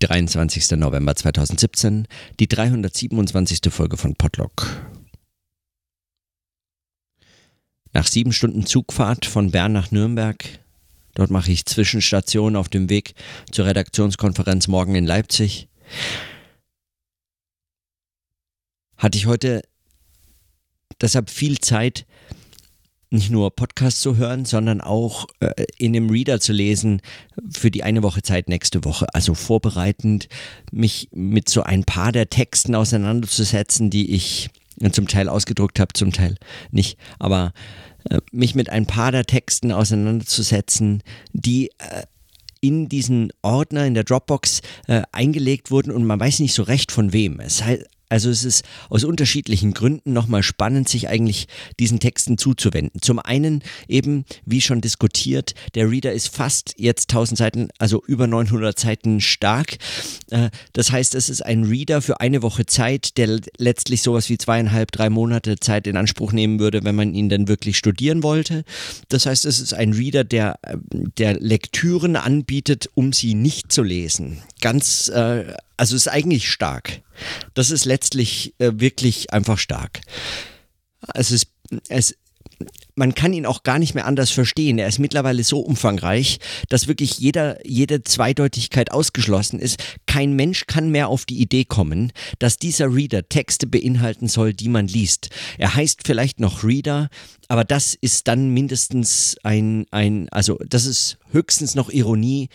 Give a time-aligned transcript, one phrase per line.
[0.00, 0.72] 23.
[0.72, 2.06] November 2017,
[2.38, 3.72] die 327.
[3.72, 4.66] Folge von Podlock.
[7.92, 10.44] Nach sieben Stunden Zugfahrt von Bern nach Nürnberg,
[11.14, 13.14] dort mache ich Zwischenstation auf dem Weg
[13.50, 15.68] zur Redaktionskonferenz morgen in Leipzig,
[18.96, 19.62] hatte ich heute
[21.00, 22.06] deshalb viel Zeit,
[23.10, 27.00] nicht nur Podcast zu hören, sondern auch äh, in dem Reader zu lesen
[27.50, 29.06] für die eine Woche Zeit nächste Woche.
[29.14, 30.28] Also vorbereitend,
[30.70, 34.50] mich mit so ein paar der Texten auseinanderzusetzen, die ich
[34.92, 36.36] zum Teil ausgedruckt habe, zum Teil
[36.70, 36.98] nicht.
[37.18, 37.52] Aber
[38.10, 41.02] äh, mich mit ein paar der Texten auseinanderzusetzen,
[41.32, 42.02] die äh,
[42.60, 46.92] in diesen Ordner in der Dropbox äh, eingelegt wurden und man weiß nicht so recht
[46.92, 47.40] von wem.
[47.40, 47.62] Es
[48.08, 51.46] also es ist aus unterschiedlichen Gründen nochmal spannend, sich eigentlich
[51.78, 53.00] diesen Texten zuzuwenden.
[53.02, 58.26] Zum einen eben, wie schon diskutiert, der Reader ist fast jetzt 1000 Seiten, also über
[58.26, 59.76] 900 Seiten stark.
[60.30, 64.38] Äh, das heißt, es ist ein Reader für eine Woche Zeit, der letztlich sowas wie
[64.38, 68.64] zweieinhalb, drei Monate Zeit in Anspruch nehmen würde, wenn man ihn dann wirklich studieren wollte.
[69.08, 70.58] Das heißt, es ist ein Reader, der,
[70.92, 74.38] der Lektüren anbietet, um sie nicht zu lesen.
[74.60, 77.02] Ganz, äh, also ist eigentlich stark.
[77.54, 80.00] Das ist letztlich äh, wirklich einfach stark.
[81.14, 81.46] Es ist,
[81.88, 82.14] es,
[82.96, 84.78] man kann ihn auch gar nicht mehr anders verstehen.
[84.78, 89.78] Er ist mittlerweile so umfangreich, dass wirklich jeder, jede Zweideutigkeit ausgeschlossen ist.
[90.06, 94.68] Kein Mensch kann mehr auf die Idee kommen, dass dieser Reader Texte beinhalten soll, die
[94.68, 95.30] man liest.
[95.58, 97.08] Er heißt vielleicht noch Reader,
[97.46, 102.48] aber das ist dann mindestens ein, ein also das ist höchstens noch Ironie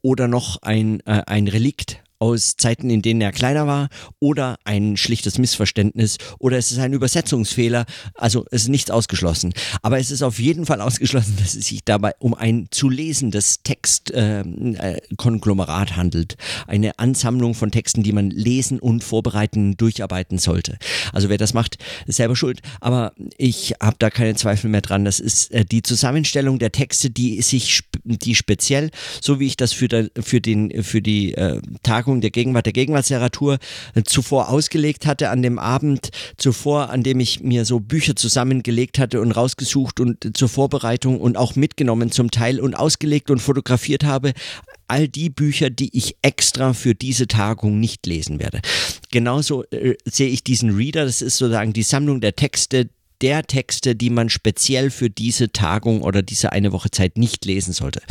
[0.00, 3.88] oder noch ein, äh, ein Relikt aus Zeiten, in denen er kleiner war
[4.20, 7.84] oder ein schlichtes Missverständnis oder es ist ein Übersetzungsfehler.
[8.14, 9.52] Also es ist nichts ausgeschlossen.
[9.82, 13.64] Aber es ist auf jeden Fall ausgeschlossen, dass es sich dabei um ein zu lesendes
[13.64, 16.36] Textkonglomerat äh, äh, handelt.
[16.68, 20.78] Eine Ansammlung von Texten, die man lesen und vorbereiten, durcharbeiten sollte.
[21.12, 22.60] Also wer das macht, ist selber schuld.
[22.80, 25.04] Aber ich habe da keine Zweifel mehr dran.
[25.04, 29.72] Das ist äh, die Zusammenstellung der Texte, die sich, die speziell, so wie ich das
[29.72, 33.58] für, der, für den, für die äh, Tagung Entdeckung der Gegenwart, der Gegenwartsliteratur
[33.94, 38.98] äh, zuvor ausgelegt hatte an dem Abend zuvor, an dem ich mir so Bücher zusammengelegt
[38.98, 43.40] hatte und rausgesucht und äh, zur Vorbereitung und auch mitgenommen zum Teil und ausgelegt und
[43.40, 44.32] fotografiert habe
[44.88, 48.60] all die Bücher, die ich extra für diese Tagung nicht lesen werde.
[49.10, 52.90] Genauso äh, sehe ich diesen Reader, das ist sozusagen die Sammlung der Texte,
[53.22, 57.72] der Texte, die man speziell für diese Tagung oder diese eine Woche Zeit nicht lesen
[57.72, 58.02] sollte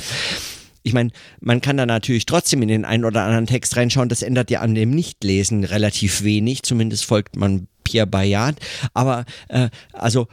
[0.84, 4.10] ich meine, man kann da natürlich trotzdem in den einen oder anderen Text reinschauen.
[4.10, 6.64] Das ändert ja an dem Nichtlesen relativ wenig.
[6.64, 8.58] Zumindest folgt man Pierre Bayard.
[8.94, 10.28] Aber äh, also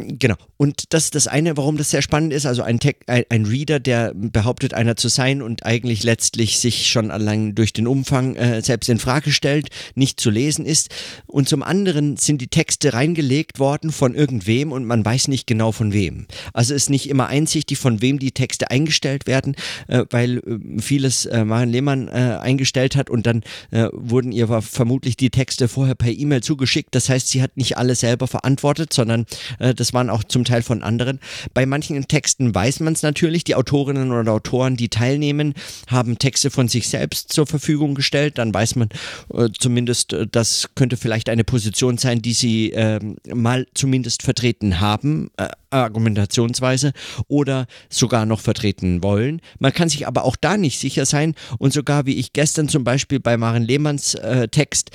[0.00, 0.36] Genau.
[0.56, 2.46] Und das das eine, warum das sehr spannend ist.
[2.46, 7.10] Also ein, ein, ein, Reader, der behauptet, einer zu sein und eigentlich letztlich sich schon
[7.10, 10.88] allein durch den Umfang äh, selbst in Frage stellt, nicht zu lesen ist.
[11.26, 15.72] Und zum anderen sind die Texte reingelegt worden von irgendwem und man weiß nicht genau
[15.72, 16.26] von wem.
[16.52, 19.56] Also ist nicht immer einsichtig, von wem die Texte eingestellt werden,
[19.88, 24.62] äh, weil äh, vieles äh, Maren Lehmann äh, eingestellt hat und dann äh, wurden ihr
[24.62, 26.94] vermutlich die Texte vorher per E-Mail zugeschickt.
[26.94, 29.26] Das heißt, sie hat nicht alle selber verantwortet, sondern
[29.58, 31.20] das waren auch zum Teil von anderen.
[31.54, 33.44] Bei manchen Texten weiß man es natürlich.
[33.44, 35.54] Die Autorinnen oder Autoren, die teilnehmen,
[35.88, 38.38] haben Texte von sich selbst zur Verfügung gestellt.
[38.38, 38.88] Dann weiß man
[39.34, 43.00] äh, zumindest, äh, das könnte vielleicht eine Position sein, die sie äh,
[43.32, 45.30] mal zumindest vertreten haben.
[45.36, 46.92] Äh, Argumentationsweise
[47.28, 49.40] oder sogar noch vertreten wollen.
[49.58, 52.84] Man kann sich aber auch da nicht sicher sein und sogar wie ich gestern zum
[52.84, 54.90] Beispiel bei Maren Lehmanns äh, Text,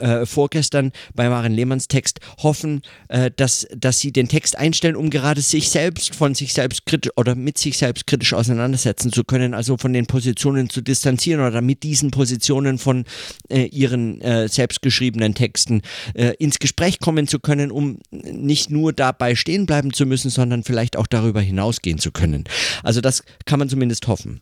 [0.00, 5.10] äh, vorgestern bei Maren Lehmanns Text hoffen, äh, dass, dass sie den Text einstellen, um
[5.10, 9.54] gerade sich selbst von sich selbst kritisch oder mit sich selbst kritisch auseinandersetzen zu können,
[9.54, 13.04] also von den Positionen zu distanzieren oder mit diesen Positionen von
[13.48, 15.82] äh, ihren äh, selbstgeschriebenen Texten
[16.14, 20.64] äh, ins Gespräch kommen zu können, um nicht nur dabei stehen bleiben zu müssen, sondern
[20.64, 22.44] vielleicht auch darüber hinausgehen zu können.
[22.82, 24.40] Also das kann man zumindest hoffen.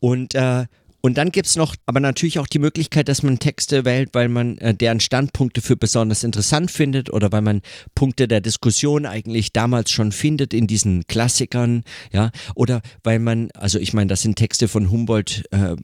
[0.00, 0.66] Und äh,
[1.04, 4.28] und dann gibt es noch aber natürlich auch die Möglichkeit, dass man Texte wählt, weil
[4.28, 7.60] man äh, deren Standpunkte für besonders interessant findet oder weil man
[7.96, 11.82] Punkte der Diskussion eigentlich damals schon findet in diesen Klassikern,
[12.12, 15.74] ja, oder weil man, also ich meine, das sind Texte von Humboldt äh,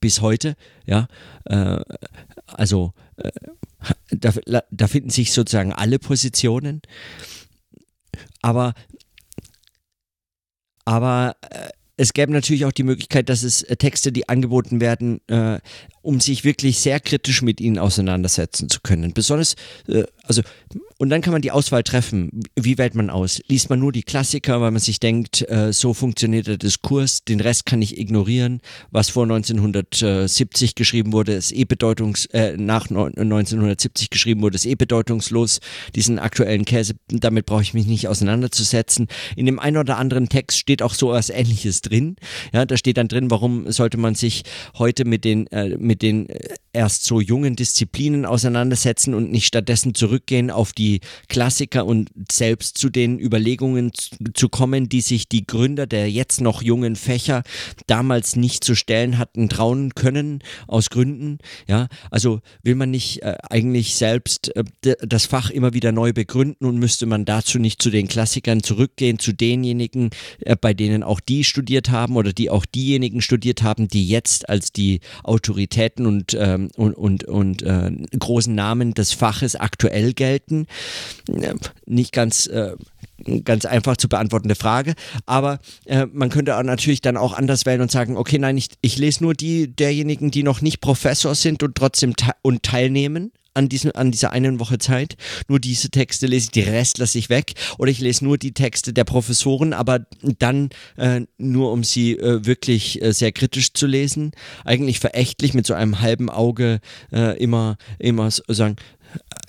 [0.00, 1.08] bis heute, ja,
[1.46, 1.80] äh,
[2.46, 3.30] also äh,
[4.10, 4.34] da,
[4.70, 6.82] da finden sich sozusagen alle Positionen.
[8.46, 8.74] Aber,
[10.84, 15.20] aber äh, es gäbe natürlich auch die Möglichkeit, dass es äh, Texte, die angeboten werden,
[15.26, 15.58] äh,
[16.00, 19.12] um sich wirklich sehr kritisch mit ihnen auseinandersetzen zu können.
[19.14, 19.56] Besonders,
[19.88, 20.42] äh, also,
[20.98, 22.40] und dann kann man die Auswahl treffen.
[22.56, 23.40] Wie wählt man aus?
[23.48, 27.40] Liest man nur die Klassiker, weil man sich denkt, äh, so funktioniert der Diskurs, den
[27.40, 28.60] Rest kann ich ignorieren.
[28.90, 34.74] Was vor 1970 geschrieben wurde, ist eh bedeutungs, äh, nach 1970 geschrieben wurde, ist eh
[34.74, 35.60] bedeutungslos.
[35.94, 39.08] Diesen aktuellen Käse, damit brauche ich mich nicht auseinanderzusetzen.
[39.36, 42.16] In dem einen oder anderen Text steht auch so was Ähnliches drin.
[42.52, 44.44] Ja, da steht dann drin, warum sollte man sich
[44.78, 49.94] heute mit den, äh, mit den äh, erst so jungen Disziplinen auseinandersetzen und nicht stattdessen
[50.16, 53.92] zurückgehen auf die Klassiker und selbst zu den Überlegungen
[54.34, 57.42] zu kommen, die sich die Gründer der jetzt noch jungen Fächer
[57.86, 61.38] damals nicht zu stellen hatten trauen können aus Gründen.
[61.68, 64.64] Ja, also will man nicht äh, eigentlich selbst äh,
[65.00, 69.18] das Fach immer wieder neu begründen und müsste man dazu nicht zu den Klassikern zurückgehen,
[69.18, 70.10] zu denjenigen,
[70.40, 74.48] äh, bei denen auch die studiert haben oder die auch diejenigen studiert haben, die jetzt
[74.48, 80.66] als die Autoritäten und ähm, und, und, und äh, großen Namen des Faches aktuell gelten.
[81.86, 82.76] Nicht ganz äh,
[83.44, 84.94] ganz einfach zu beantwortende Frage.
[85.24, 88.68] Aber äh, man könnte auch natürlich dann auch anders wählen und sagen, okay, nein, ich,
[88.82, 93.32] ich lese nur die derjenigen, die noch nicht Professor sind und trotzdem te und teilnehmen
[93.56, 95.16] an, diesem, an dieser einen Woche Zeit.
[95.48, 97.54] Nur diese Texte lese ich, die Rest lasse ich weg.
[97.78, 100.00] Oder ich lese nur die Texte der Professoren, aber
[100.38, 104.32] dann äh, nur, um sie äh, wirklich äh, sehr kritisch zu lesen.
[104.64, 106.80] Eigentlich verächtlich mit so einem halben Auge
[107.12, 108.76] äh, immer, immer sagen,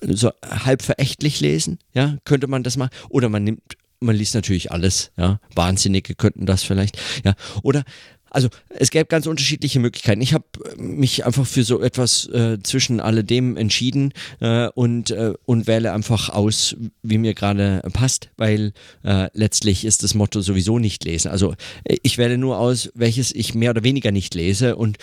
[0.02, 2.90] so halb verächtlich lesen, ja, könnte man das mal.
[3.10, 3.62] Oder man nimmt
[4.00, 5.40] man liest natürlich alles, ja.
[5.56, 7.34] Wahnsinnige könnten das vielleicht, ja.
[7.64, 7.84] Oder
[8.30, 10.22] also es gäbe ganz unterschiedliche Möglichkeiten.
[10.22, 15.34] Ich habe äh, mich einfach für so etwas äh, zwischen alledem entschieden äh, und, äh,
[15.46, 20.80] und wähle einfach aus, wie mir gerade passt, weil äh, letztlich ist das Motto sowieso
[20.80, 21.30] nicht lesen.
[21.30, 21.54] Also
[21.84, 24.98] äh, ich wähle nur aus, welches ich mehr oder weniger nicht lese und,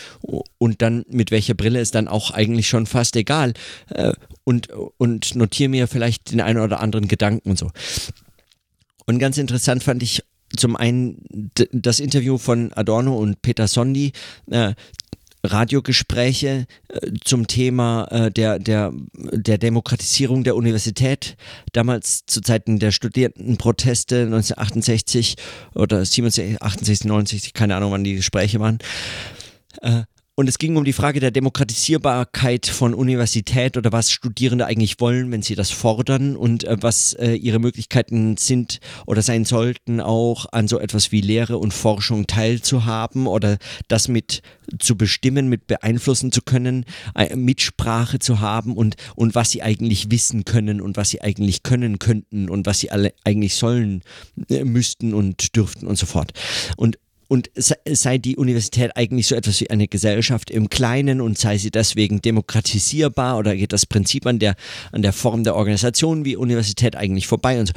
[0.59, 3.55] und dann mit welcher Brille ist dann auch eigentlich schon fast egal
[4.45, 7.71] und, und notiere mir vielleicht den einen oder anderen Gedanken und so.
[9.07, 10.23] Und ganz interessant fand ich
[10.57, 14.13] zum einen das Interview von Adorno und Peter Sondi,
[14.51, 14.75] äh,
[15.45, 21.37] Radiogespräche äh, zum Thema äh, der, der, der Demokratisierung der Universität,
[21.73, 25.37] damals zu Zeiten der Studierendenproteste 1968
[25.75, 28.79] oder 67, 68, 69, keine Ahnung, wann die Gespräche waren.
[29.83, 30.05] Äh,
[30.37, 35.31] und es ging um die Frage der Demokratisierbarkeit von Universität oder was Studierende eigentlich wollen,
[35.31, 40.47] wenn sie das fordern und äh, was äh, ihre Möglichkeiten sind oder sein sollten, auch
[40.51, 44.43] an so etwas wie Lehre und Forschung teilzuhaben oder das mit
[44.81, 46.85] zu bestimmen, mit beeinflussen zu können,
[47.15, 51.63] äh, Mitsprache zu haben und, und was sie eigentlich wissen können und was sie eigentlich
[51.63, 54.03] können könnten und was sie alle eigentlich sollen,
[54.49, 56.33] äh, müssten und dürften und so fort.
[56.77, 56.99] Und
[57.29, 61.71] und sei die Universität eigentlich so etwas wie eine Gesellschaft im Kleinen und sei sie
[61.71, 64.55] deswegen demokratisierbar oder geht das Prinzip an der,
[64.93, 67.75] an der Form der Organisation wie Universität eigentlich vorbei und so.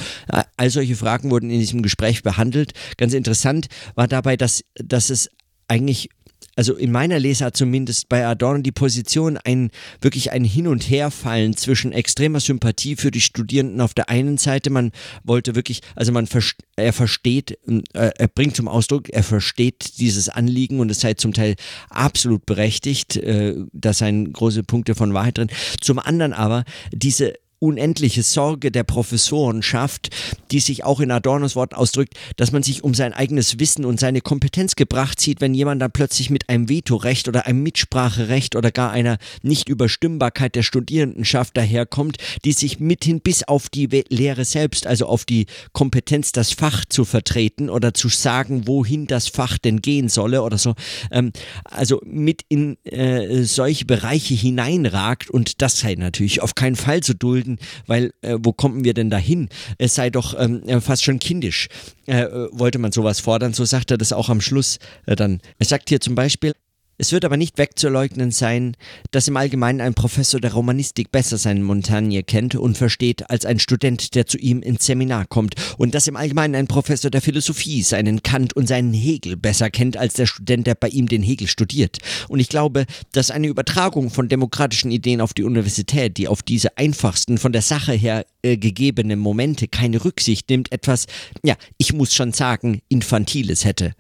[0.58, 2.74] All solche Fragen wurden in diesem Gespräch behandelt.
[2.98, 5.30] Ganz interessant war dabei, dass, dass es
[5.68, 6.10] eigentlich
[6.58, 9.70] also in meiner Lesart zumindest bei Adorno die Position ein
[10.02, 14.70] wirklich ein Hin und Herfallen zwischen extremer Sympathie für die Studierenden auf der einen Seite,
[14.70, 14.92] man
[15.24, 16.28] wollte wirklich, also man
[16.76, 17.58] er versteht,
[17.94, 21.56] äh, er bringt zum Ausdruck, er versteht dieses Anliegen und es sei zum Teil
[21.90, 25.50] absolut berechtigt, äh, da seien große Punkte von Wahrheit drin.
[25.80, 30.10] Zum anderen aber diese unendliche Sorge der Professorenschaft,
[30.52, 34.00] die sich auch in Adornos Wort ausdrückt, dass man sich um sein eigenes Wissen und
[34.00, 38.72] seine Kompetenz gebracht sieht, wenn jemand dann plötzlich mit einem Vetorecht oder einem Mitspracherecht oder
[38.72, 45.08] gar einer Nichtüberstimmbarkeit der Studierendenschaft daherkommt, die sich mithin bis auf die Lehre selbst, also
[45.08, 50.10] auf die Kompetenz, das Fach zu vertreten oder zu sagen, wohin das Fach denn gehen
[50.10, 50.76] solle oder so,
[51.12, 51.32] ähm,
[51.64, 57.16] also mit in äh, solche Bereiche hineinragt und das sei natürlich auf keinen Fall zu
[57.16, 59.50] dulden bilden, weil äh, wo kommen wir denn dahin?
[59.78, 61.70] Es sei doch ähm, äh, fast schon kindisch.
[62.06, 65.42] Äh, äh, wollte man sowas fordern, so sagt er das auch am Schluss äh, dann.
[65.60, 66.54] Er sagt hier zum Beispiel,
[67.00, 68.76] es wird aber nicht wegzuleugnen sein,
[69.12, 73.60] dass im Allgemeinen ein Professor der Romanistik besser seinen Montaigne kennt und versteht als ein
[73.60, 77.84] Student, der zu ihm ins Seminar kommt, und dass im Allgemeinen ein Professor der Philosophie
[77.84, 81.48] seinen Kant und seinen Hegel besser kennt als der Student, der bei ihm den Hegel
[81.48, 82.00] studiert.
[82.30, 86.78] Und ich glaube, dass eine Übertragung von demokratischen Ideen auf die Universität, die auf diese
[86.78, 91.06] einfachsten, von der Sache her äh, gegebenen Momente keine Rücksicht nimmt, etwas,
[91.44, 93.94] ja, ich muss schon sagen, Infantiles hätte.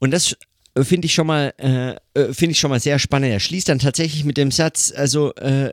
[0.00, 0.36] Und das
[0.80, 3.32] finde ich schon mal, äh, äh, finde ich schon mal sehr spannend.
[3.32, 5.72] Er schließt dann tatsächlich mit dem Satz, also äh,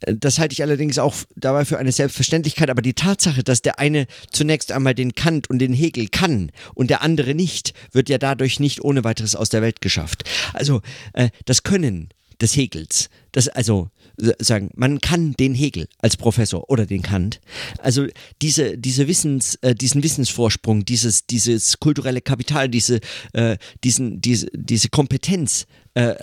[0.00, 4.06] das halte ich allerdings auch dabei für eine Selbstverständlichkeit, aber die Tatsache, dass der eine
[4.30, 8.60] zunächst einmal den Kant und den Hegel kann und der andere nicht, wird ja dadurch
[8.60, 10.24] nicht ohne weiteres aus der Welt geschafft.
[10.52, 10.82] Also
[11.14, 13.08] äh, das Können des Hegels.
[13.32, 13.90] Das also
[14.38, 17.40] sagen, man kann den Hegel als Professor oder den Kant.
[17.78, 18.06] Also
[18.42, 23.00] diese, diese Wissens, äh, diesen Wissensvorsprung, dieses, dieses kulturelle Kapital, diese,
[23.32, 26.14] äh, diesen, diese, diese Kompetenz äh,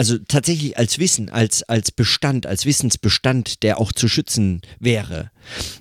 [0.00, 5.30] also tatsächlich als Wissen, als, als Bestand, als Wissensbestand, der auch zu schützen wäre,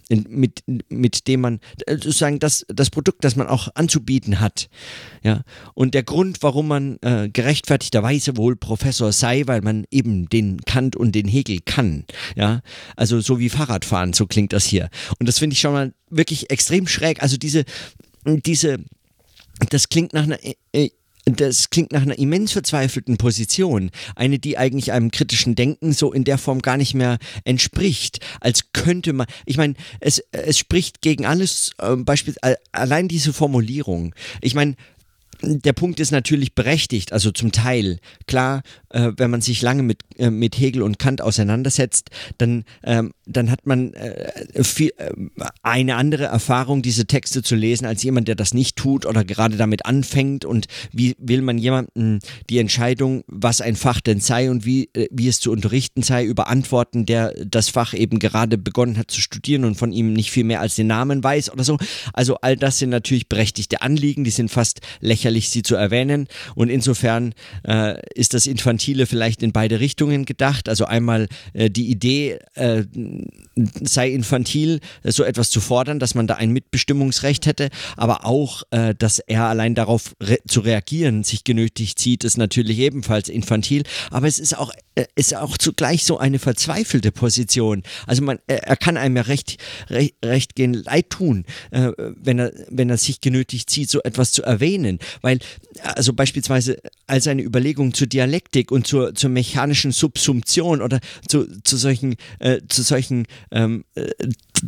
[0.09, 4.67] mit, mit dem man äh, sozusagen das, das Produkt, das man auch anzubieten hat.
[5.23, 5.43] Ja?
[5.73, 10.97] Und der Grund, warum man äh, gerechtfertigterweise wohl Professor sei, weil man eben den Kant
[10.97, 12.03] und den Hegel kann.
[12.35, 12.59] Ja?
[12.97, 14.89] Also so wie Fahrradfahren, so klingt das hier.
[15.19, 17.23] Und das finde ich schon mal wirklich extrem schräg.
[17.23, 17.63] Also diese,
[18.25, 18.79] diese
[19.69, 20.39] das klingt nach einer
[20.73, 20.89] äh,
[21.36, 23.91] das klingt nach einer immens verzweifelten Position.
[24.15, 28.19] Eine, die eigentlich einem kritischen Denken so in der Form gar nicht mehr entspricht.
[28.39, 34.13] Als könnte man, ich meine, es, es spricht gegen alles, äh, beispielsweise allein diese Formulierung.
[34.41, 34.75] Ich meine,
[35.41, 38.00] der Punkt ist natürlich berechtigt, also zum Teil.
[38.27, 43.13] Klar, äh, wenn man sich lange mit, äh, mit Hegel und Kant auseinandersetzt, dann, ähm,
[43.25, 45.12] dann hat man äh, viel, äh,
[45.63, 49.55] eine andere Erfahrung, diese Texte zu lesen, als jemand, der das nicht tut oder gerade
[49.55, 50.43] damit anfängt.
[50.43, 52.19] Und wie will man jemandem
[52.50, 56.25] die Entscheidung, was ein Fach denn sei und wie, äh, wie es zu unterrichten sei,
[56.25, 60.43] überantworten, der das Fach eben gerade begonnen hat zu studieren und von ihm nicht viel
[60.43, 61.77] mehr als den Namen weiß oder so.
[62.12, 66.27] Also all das sind natürlich berechtigte Anliegen, die sind fast lächerlich, sie zu erwähnen.
[66.55, 67.33] Und insofern
[67.67, 70.69] äh, ist das Infantile vielleicht in beide Richtungen gedacht.
[70.69, 72.83] Also einmal äh, die Idee, äh,
[73.81, 78.95] sei infantil, so etwas zu fordern, dass man da ein Mitbestimmungsrecht hätte, aber auch, äh,
[78.95, 83.83] dass er allein darauf re zu reagieren sich genötigt sieht, ist natürlich ebenfalls infantil.
[84.12, 87.83] Aber es ist auch, äh, ist auch zugleich so eine verzweifelte Position.
[88.07, 89.57] Also man, äh, er kann einem ja recht,
[89.89, 94.31] recht, recht gehen leid tun, äh, wenn er, wenn er sich genötigt sieht, so etwas
[94.31, 95.39] zu erwähnen, weil
[95.84, 101.78] also beispielsweise all seine Überlegungen zur Dialektik und zur, zur mechanischen Subsumption oder zu, zu
[101.78, 104.10] solchen, äh, zu solchen ähm, äh,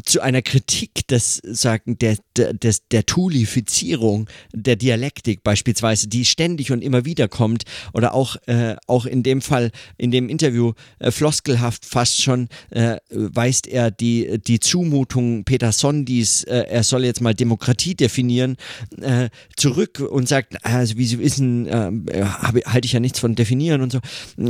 [0.06, 2.54] zu einer Kritik des sagen der der
[2.92, 9.06] der Tulifizierung der Dialektik beispielsweise, die ständig und immer wieder kommt oder auch äh, auch
[9.06, 14.60] in dem Fall in dem Interview äh, floskelhaft fast schon äh, weist er die die
[14.60, 18.58] Zumutung Peter Sondis, äh, er soll jetzt mal Demokratie definieren,
[19.02, 23.92] äh, zurück und sagt, also wie Sie wissen, halte ich ja nichts von definieren und
[23.92, 24.00] so,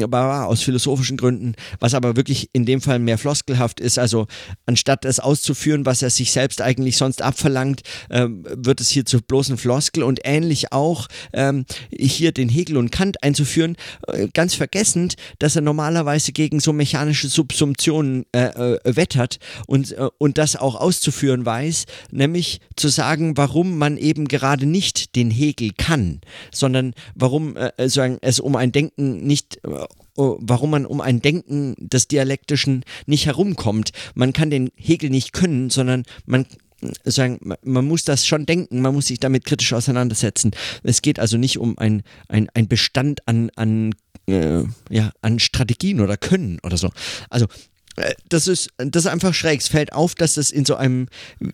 [0.01, 4.27] aber aus philosophischen Gründen, was aber wirklich in dem Fall mehr floskelhaft ist, also
[4.65, 9.21] anstatt es auszuführen, was er sich selbst eigentlich sonst abverlangt, ähm, wird es hier zu
[9.21, 15.15] bloßen Floskel und ähnlich auch ähm, hier den Hegel und Kant einzuführen, äh, ganz vergessend,
[15.39, 20.75] dass er normalerweise gegen so mechanische Subsumptionen äh, äh, wettert und, äh, und das auch
[20.75, 26.19] auszuführen weiß, nämlich zu sagen, warum man eben gerade nicht den Hegel kann,
[26.51, 29.85] sondern warum äh, sagen, es um ein Denken nicht äh,
[30.39, 33.91] warum man um ein Denken des Dialektischen nicht herumkommt.
[34.15, 36.45] Man kann den Hegel nicht können, sondern man
[37.03, 40.51] sagen, man muss das schon denken, man muss sich damit kritisch auseinandersetzen.
[40.83, 43.93] Es geht also nicht um ein, ein, ein Bestand an, an,
[44.27, 46.89] äh, ja, an Strategien oder Können oder so.
[47.29, 47.47] Also äh,
[48.29, 49.59] das ist, das ist einfach schräg.
[49.59, 51.07] Es fällt auf, dass das in so einem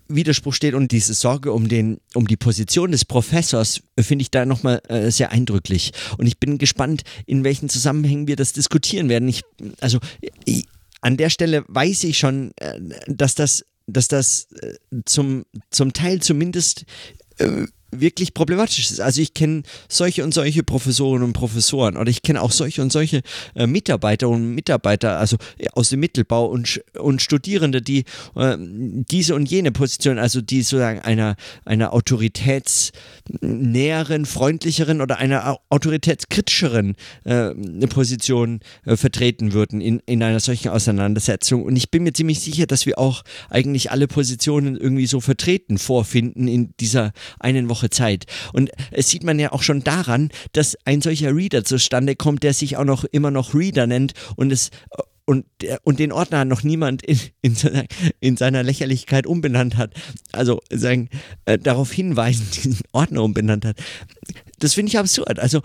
[0.08, 4.46] Widerspruch steht und diese Sorge um, den, um die Position des Professors finde ich da
[4.46, 5.94] nochmal äh, sehr eindrücklich.
[6.18, 9.28] Und ich bin gespannt, in welchen Zusammenhängen wir das diskutieren werden.
[9.28, 9.44] Ich,
[9.80, 10.00] also
[10.46, 10.66] ich,
[11.02, 14.76] an der Stelle weiß ich schon, äh, dass das, dass das äh,
[15.06, 16.86] zum, zum Teil zumindest
[17.38, 19.02] äh, wirklich problematisch ist.
[19.02, 22.92] Also ich kenne solche und solche Professorinnen und Professoren oder ich kenne auch solche und
[22.92, 23.22] solche
[23.56, 25.38] äh, Mitarbeiter und Mitarbeiter, also
[25.74, 31.00] aus dem Mittelbau und, und Studierende, die äh, diese und jene Position, also die sozusagen
[31.00, 37.54] einer, einer autoritätsnäheren, freundlicheren oder einer autoritätskritischeren äh,
[37.88, 41.64] Position vertreten würden in, in einer solchen Auseinandersetzung.
[41.64, 45.78] Und ich bin mir ziemlich sicher, dass wir auch eigentlich alle Positionen irgendwie so vertreten
[45.78, 48.26] vorfinden in dieser einen Woche Zeit.
[48.54, 52.54] Und es sieht man ja auch schon daran, dass ein solcher Reader zustande kommt, der
[52.54, 54.70] sich auch noch immer noch Reader nennt und es
[55.28, 55.46] und,
[55.84, 57.86] und den Ordner noch niemand in, in, seiner,
[58.22, 59.94] in seiner Lächerlichkeit umbenannt hat,
[60.32, 61.10] also sagen,
[61.46, 63.78] äh, darauf hinweisen, diesen Ordner umbenannt hat.
[64.60, 65.38] Das finde ich absurd.
[65.40, 65.62] Also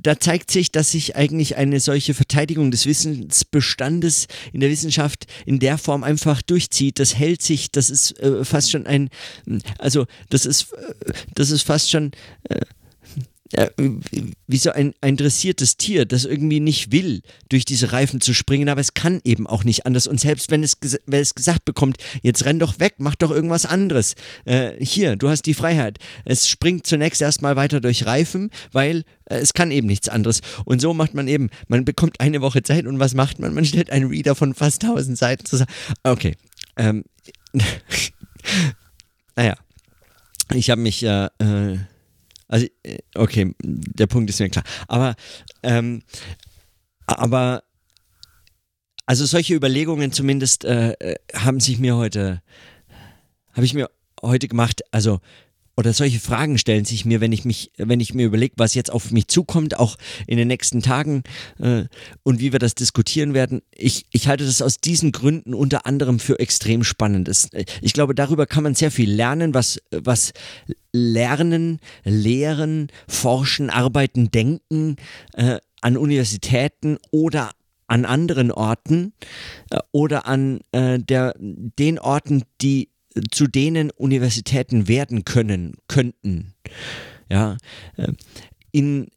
[0.00, 5.58] da zeigt sich, dass sich eigentlich eine solche Verteidigung des Wissensbestandes in der Wissenschaft in
[5.58, 6.98] der Form einfach durchzieht.
[6.98, 9.10] Das hält sich, das ist äh, fast schon ein,
[9.78, 12.12] also das ist, äh, das ist fast schon
[12.44, 12.60] äh, äh,
[13.52, 18.68] wie so ein, ein dressiertes Tier, das irgendwie nicht will, durch diese Reifen zu springen,
[18.68, 20.06] aber es kann eben auch nicht anders.
[20.06, 20.76] Und selbst wenn es,
[21.06, 24.14] wenn es gesagt bekommt, jetzt renn doch weg, mach doch irgendwas anderes.
[24.44, 25.98] Äh, hier, du hast die Freiheit.
[26.24, 30.42] Es springt zunächst erstmal weiter durch Reifen, weil äh, es kann eben nichts anderes.
[30.64, 33.52] Und so macht man eben, man bekommt eine Woche Zeit und was macht man?
[33.52, 35.70] Man stellt einen Reader von fast 1000 Seiten zusammen.
[36.04, 36.36] Okay.
[36.76, 37.04] Ähm,
[39.36, 39.56] naja.
[40.52, 41.78] Ich habe mich äh, äh
[42.50, 44.64] also, äh, okay, der Punkt ist mir klar.
[44.88, 45.14] Aber,
[45.62, 46.02] ähm,
[47.06, 47.62] aber,
[49.06, 52.42] also solche Überlegungen zumindest äh, äh, haben sich mir heute,
[53.52, 53.88] habe ich mir
[54.20, 54.82] heute gemacht.
[54.90, 55.20] Also,
[55.76, 58.92] oder solche Fragen stellen sich mir, wenn ich mich, wenn ich mir überlege, was jetzt
[58.92, 59.96] auf mich zukommt, auch
[60.26, 61.22] in den nächsten Tagen
[61.58, 61.84] äh,
[62.22, 63.62] und wie wir das diskutieren werden.
[63.72, 67.28] Ich, ich halte das aus diesen Gründen unter anderem für extrem spannend.
[67.28, 70.32] Es, äh, ich glaube, darüber kann man sehr viel lernen, was, was
[70.92, 74.96] Lernen, Lehren, Forschen, Arbeiten, Denken
[75.34, 77.52] äh, an Universitäten oder
[77.86, 79.12] an anderen Orten
[79.70, 82.89] äh, oder an äh, der, den Orten, die
[83.30, 86.54] zu denen Universitäten werden können, könnten,
[87.28, 87.56] ja,
[87.96, 88.12] äh,
[88.72, 89.08] in,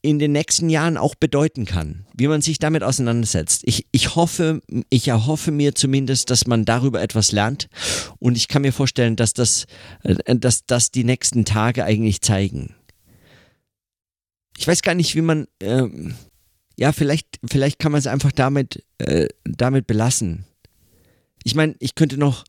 [0.00, 3.62] in den nächsten Jahren auch bedeuten kann, wie man sich damit auseinandersetzt.
[3.64, 7.68] Ich, ich hoffe, ich erhoffe mir zumindest, dass man darüber etwas lernt
[8.18, 9.66] und ich kann mir vorstellen, dass das,
[10.02, 12.74] äh, dass das die nächsten Tage eigentlich zeigen.
[14.58, 15.88] Ich weiß gar nicht, wie man, äh,
[16.78, 20.44] ja, vielleicht, vielleicht kann man es einfach damit, äh, damit belassen.
[21.44, 22.44] Ich meine, ich könnte noch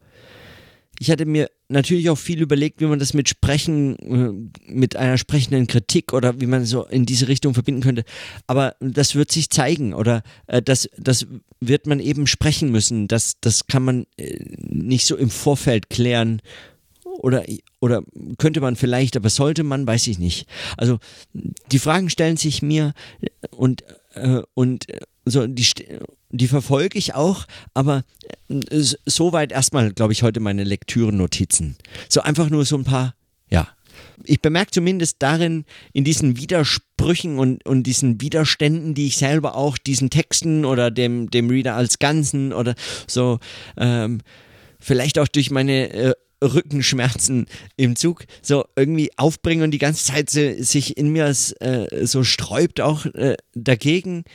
[1.04, 5.18] ich hatte mir natürlich auch viel überlegt, wie man das mit Sprechen, äh, mit einer
[5.18, 8.06] sprechenden Kritik oder wie man so in diese Richtung verbinden könnte.
[8.48, 11.28] Aber das wird sich zeigen oder äh, das, das
[11.60, 13.10] wird man eben sprechen müssen.
[13.10, 16.42] Das, das kann man äh, nicht so im Vorfeld klären.
[17.04, 17.44] Oder,
[17.82, 18.02] oder
[18.38, 20.48] könnte man vielleicht, aber sollte man, weiß ich nicht.
[20.78, 21.00] Also
[21.70, 22.94] die Fragen stellen sich mir
[23.52, 23.84] und,
[24.14, 24.88] äh, und
[25.26, 25.66] so die
[26.34, 28.04] die verfolge ich auch, aber
[28.50, 31.78] äh, soweit erstmal, glaube ich, heute meine Lektürennotizen.
[32.10, 33.16] So einfach nur so ein paar,
[33.50, 33.70] ja.
[34.26, 39.78] Ich bemerke zumindest darin, in diesen Widersprüchen und, und diesen Widerständen, die ich selber auch
[39.78, 42.74] diesen Texten oder dem, dem Reader als Ganzen oder
[43.08, 43.40] so,
[43.78, 44.22] ähm,
[44.80, 46.14] vielleicht auch durch meine äh,
[46.44, 47.46] Rückenschmerzen
[47.78, 51.28] im Zug so irgendwie aufbringen und die ganze Zeit so, sich in mir
[51.60, 54.26] äh, so sträubt auch äh, dagegen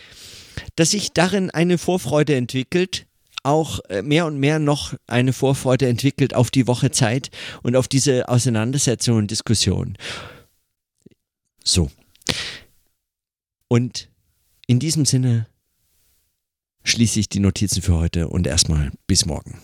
[0.76, 3.06] dass sich darin eine Vorfreude entwickelt,
[3.42, 7.30] auch äh, mehr und mehr noch eine Vorfreude entwickelt auf die Woche Zeit
[7.62, 9.96] und auf diese Auseinandersetzung und Diskussion.
[11.64, 11.90] So.
[13.68, 14.08] Und
[14.66, 15.46] in diesem Sinne
[16.84, 19.60] schließe ich die Notizen für heute und erstmal bis morgen.